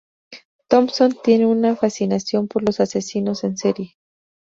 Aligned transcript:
Thomson 0.67 1.15
tiene 1.23 1.45
una 1.45 1.75
fascinación 1.75 2.47
por 2.47 2.63
los 2.65 2.79
asesinos 2.79 3.43
en 3.43 3.55
serie. 3.57 3.97